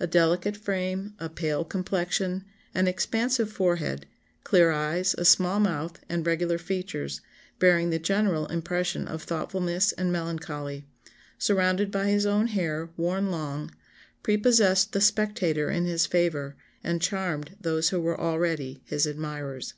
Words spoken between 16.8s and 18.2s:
and charmed those who were